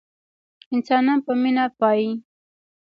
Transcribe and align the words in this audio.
انسانان 0.73 1.19
په 1.25 1.31
مينه 1.41 1.63
پايي 1.79 2.11